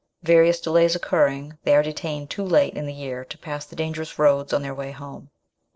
[0.23, 4.17] Various delays occurring, they are detained too late in the year to pass the dangerous
[4.17, 5.29] roads on their way home.